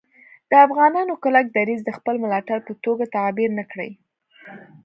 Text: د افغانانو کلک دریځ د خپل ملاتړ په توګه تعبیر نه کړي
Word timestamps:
د 0.49 0.51
افغانانو 0.65 1.13
کلک 1.23 1.45
دریځ 1.57 1.81
د 1.85 1.89
خپل 1.97 2.15
ملاتړ 2.23 2.57
په 2.67 2.73
توګه 2.85 3.03
تعبیر 3.15 3.49
نه 3.59 3.63
کړي 3.71 3.91